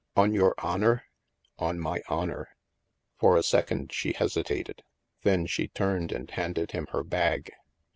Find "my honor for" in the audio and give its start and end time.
1.79-3.37